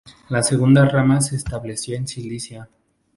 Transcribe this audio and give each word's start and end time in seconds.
La 0.29 0.41
segunda 0.41 0.83
rama 0.85 1.21
se 1.21 1.35
estableció 1.35 1.95
en 1.95 2.07
Sicilia. 2.07 2.67